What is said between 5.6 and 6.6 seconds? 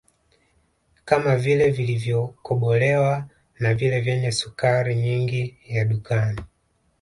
ya dukani